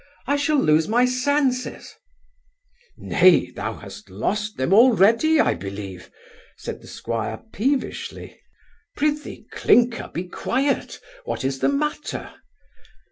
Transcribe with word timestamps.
I 0.25 0.35
shall 0.35 0.57
lose 0.57 0.87
my 0.87 1.05
senses' 1.05 1.93
'Nay, 2.97 3.51
thou 3.51 3.75
hast 3.75 4.09
lost 4.09 4.57
them 4.57 4.73
already, 4.73 5.39
I 5.39 5.53
believe 5.53 6.09
(said 6.57 6.81
the 6.81 6.87
'squire, 6.87 7.43
peevishly), 7.53 8.41
prithee, 8.97 9.45
Clinker, 9.51 10.09
be 10.11 10.23
quiet 10.23 10.99
What 11.25 11.45
is 11.45 11.59
the 11.59 11.69
matter? 11.69 12.33